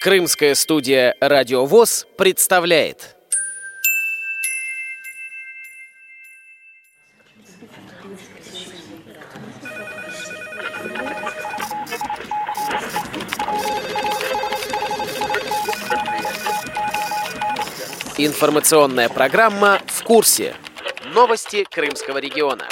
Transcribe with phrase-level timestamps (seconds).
[0.00, 3.16] Крымская студия «Радиовоз» представляет
[18.18, 20.54] Информационная программа «В курсе».
[21.14, 22.68] Новости Крымского региона.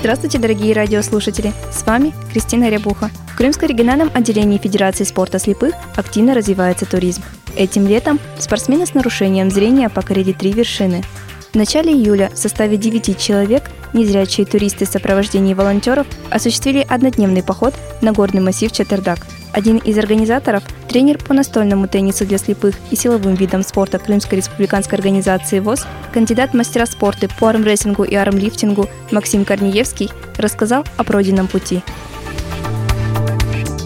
[0.00, 1.52] Здравствуйте, дорогие радиослушатели!
[1.72, 3.10] С вами Кристина Рябуха.
[3.34, 7.22] В Крымском региональном отделении Федерации спорта слепых активно развивается туризм.
[7.56, 11.02] Этим летом спортсмены с нарушением зрения покорили три вершины.
[11.50, 17.74] В начале июля в составе 9 человек незрячие туристы в сопровождении волонтеров осуществили однодневный поход
[18.00, 23.34] на горный массив Чатырдак– один из организаторов– тренер по настольному теннису для слепых и силовым
[23.34, 30.10] видам спорта Крымской республиканской организации ВОЗ, кандидат мастера спорта по армрестлингу и армлифтингу Максим Корнеевский
[30.38, 31.82] рассказал о пройденном пути.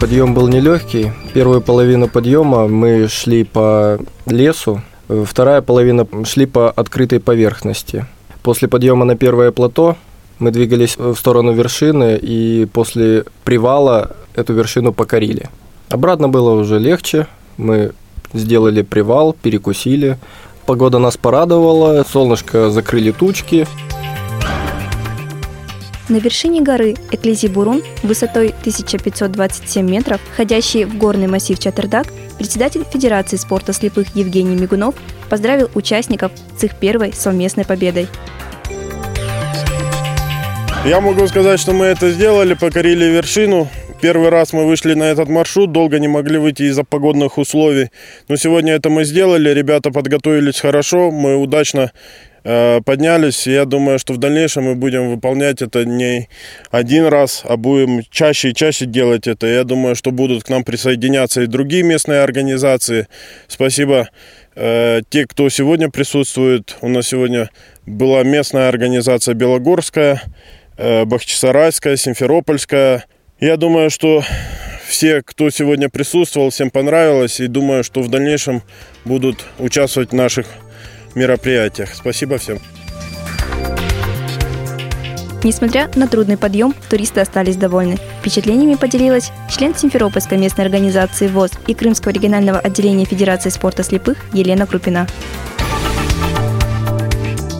[0.00, 1.12] Подъем был нелегкий.
[1.34, 8.06] Первую половину подъема мы шли по лесу, вторая половина шли по открытой поверхности.
[8.42, 9.96] После подъема на первое плато
[10.38, 15.48] мы двигались в сторону вершины, и после привала эту вершину покорили.
[15.90, 17.26] Обратно было уже легче.
[17.56, 17.92] Мы
[18.32, 20.18] сделали привал, перекусили.
[20.66, 23.66] Погода нас порадовала, солнышко закрыли тучки.
[26.08, 32.06] На вершине горы Эклизи-Бурун высотой 1527 метров, входящий в горный массив Чатырдак,
[32.38, 34.94] председатель Федерации спорта слепых Евгений Мигунов
[35.28, 38.08] поздравил участников с их первой совместной победой.
[40.86, 43.68] Я могу сказать, что мы это сделали, покорили вершину.
[44.00, 47.90] Первый раз мы вышли на этот маршрут, долго не могли выйти из-за погодных условий.
[48.28, 51.90] Но сегодня это мы сделали, ребята подготовились хорошо, мы удачно
[52.44, 53.48] э, поднялись.
[53.48, 56.28] Я думаю, что в дальнейшем мы будем выполнять это не
[56.70, 59.48] один раз, а будем чаще и чаще делать это.
[59.48, 63.08] Я думаю, что будут к нам присоединяться и другие местные организации.
[63.48, 64.10] Спасибо
[64.54, 66.76] э, те, кто сегодня присутствует.
[66.82, 67.50] У нас сегодня
[67.84, 70.22] была местная организация Белогорская,
[70.76, 73.04] э, Бахчисарайская, Симферопольская–
[73.40, 74.22] я думаю, что
[74.86, 77.40] все, кто сегодня присутствовал, всем понравилось.
[77.40, 78.62] И думаю, что в дальнейшем
[79.04, 80.46] будут участвовать в наших
[81.14, 81.94] мероприятиях.
[81.94, 82.58] Спасибо всем.
[85.44, 87.96] Несмотря на трудный подъем, туристы остались довольны.
[88.20, 94.66] Впечатлениями поделилась член Симферопольской местной организации ВОЗ и Крымского регионального отделения Федерации спорта слепых Елена
[94.66, 95.06] Крупина.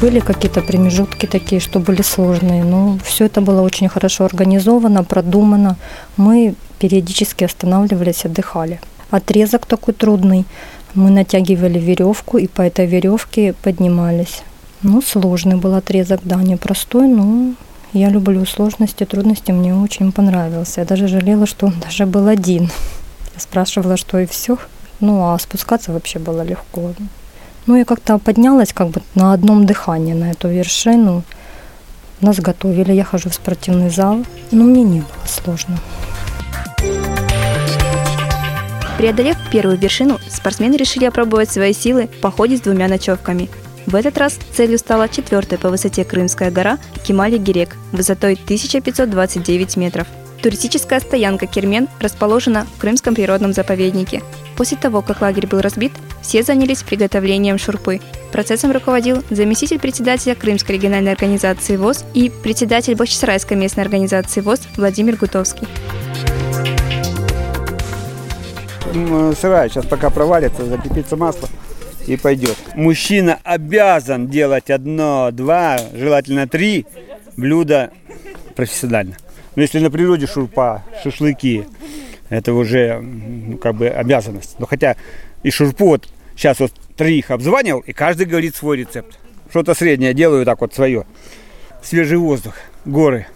[0.00, 5.76] Были какие-то промежутки такие, что были сложные, но все это было очень хорошо организовано, продумано.
[6.16, 8.80] Мы периодически останавливались, отдыхали.
[9.10, 10.46] Отрезок такой трудный.
[10.94, 14.42] Мы натягивали веревку и по этой веревке поднимались.
[14.82, 17.52] Ну, сложный был отрезок, да, непростой, но
[17.92, 20.80] я люблю сложности, трудности, мне очень понравился.
[20.80, 22.70] Я даже жалела, что он даже был один.
[23.34, 24.56] Я спрашивала, что и все.
[25.00, 26.94] Ну, а спускаться вообще было легко.
[27.66, 31.22] Ну, я как-то поднялась как бы на одном дыхании на эту вершину.
[32.20, 35.78] Нас готовили, я хожу в спортивный зал, но мне не было сложно.
[38.98, 43.48] Преодолев первую вершину, спортсмены решили опробовать свои силы в походе с двумя ночевками.
[43.86, 50.06] В этот раз целью стала четвертая по высоте Крымская гора Кемали-Герек высотой 1529 метров–
[50.42, 54.22] Туристическая стоянка «Кермен» расположена в Крымском природном заповеднике.
[54.56, 55.92] После того, как лагерь был разбит,
[56.22, 58.00] все занялись приготовлением шурпы.
[58.32, 65.16] Процессом руководил заместитель председателя Крымской региональной организации ВОЗ и председатель Бахчисарайской местной организации ВОЗ Владимир
[65.16, 65.68] Гутовский.
[69.40, 71.48] Сырая сейчас пока провалится, закипится масло
[72.06, 72.56] и пойдет.
[72.74, 76.86] Мужчина обязан делать одно, два, желательно три
[77.36, 77.90] блюда
[78.56, 79.16] профессионально.
[79.56, 81.66] Но если на природе шурпа, шашлыки,
[82.28, 84.56] это уже ну, как бы обязанность.
[84.58, 84.96] Но хотя
[85.42, 89.18] и шурпу вот сейчас вот троих обзванил, и каждый говорит свой рецепт.
[89.50, 91.04] Что-то среднее делаю так вот свое.
[91.82, 92.54] Свежий воздух,
[92.84, 93.26] горы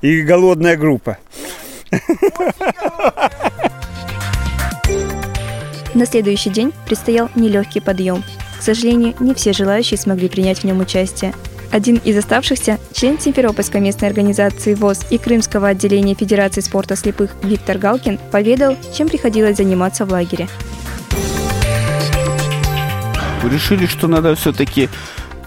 [0.00, 1.18] и голодная группа.
[5.94, 8.22] На следующий день предстоял нелегкий подъем.
[8.58, 11.32] К сожалению, не все желающие смогли принять в нем участие.
[11.70, 17.76] Один из оставшихся, член Симферопольской местной организации ВОЗ и Крымского отделения Федерации спорта слепых Виктор
[17.76, 20.48] Галкин поведал, чем приходилось заниматься в лагере.
[23.44, 24.88] Решили, что надо все-таки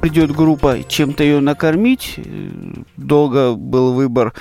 [0.00, 2.18] придет группа, чем-то ее накормить.
[2.96, 4.34] Долго был выбор,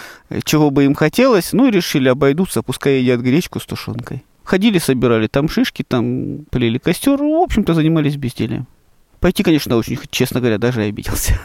[0.43, 1.53] чего бы им хотелось.
[1.53, 4.23] Ну и решили, обойдутся, пускай едят гречку с тушенкой.
[4.43, 7.17] Ходили, собирали там шишки, там полили костер.
[7.17, 8.67] В общем-то, занимались бездельем.
[9.19, 11.39] Пойти, конечно, очень, честно говоря, даже обиделся.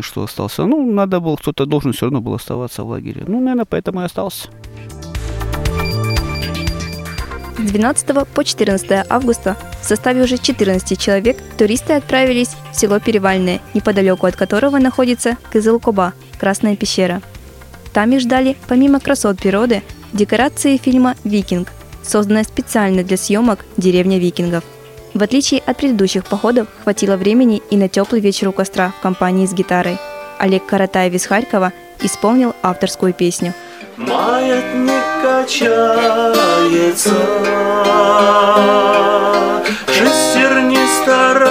[0.00, 0.64] Что остался.
[0.64, 3.24] Ну, надо было, кто-то должен все равно был оставаться в лагере.
[3.26, 4.48] Ну, наверное, поэтому и остался.
[7.58, 13.60] С 12 по 14 августа в составе уже 14 человек туристы отправились в село Перевальное,
[13.74, 17.20] неподалеку от которого находится Кызылкоба, Красная пещера.
[17.92, 19.82] Там их ждали, помимо красот природы,
[20.12, 21.72] декорации фильма «Викинг»,
[22.04, 24.62] созданная специально для съемок «Деревня викингов».
[25.14, 29.46] В отличие от предыдущих походов, хватило времени и на теплый вечер у костра в компании
[29.46, 29.98] с гитарой.
[30.38, 33.54] Олег Каратаев из Харькова исполнил авторскую песню.
[33.96, 37.10] Маятник качается,
[39.88, 41.47] шестерни стараются,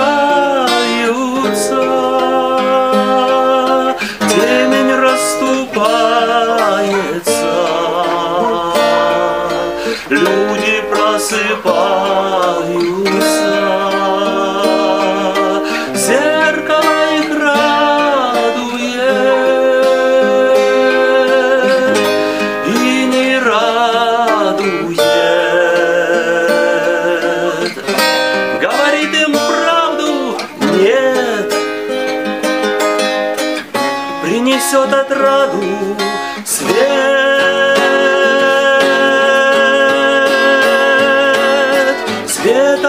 [42.48, 42.87] Deus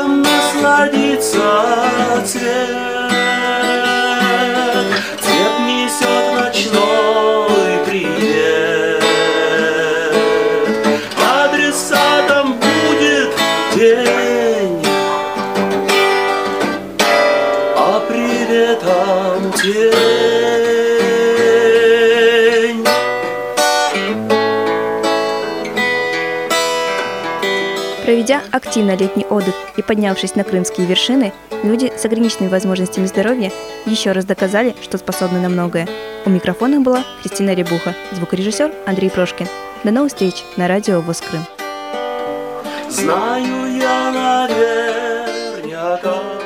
[28.09, 33.53] Проведя активно летний отдых и поднявшись на крымские вершины, люди с ограниченными возможностями здоровья
[33.85, 35.87] еще раз доказали, что способны на многое.
[36.25, 39.47] У микрофона была Кристина Рябуха, звукорежиссер Андрей Прошкин.
[39.85, 41.45] До новых встреч на радио ВОЗ Крым.
[42.89, 46.38] Знаю я наверняка,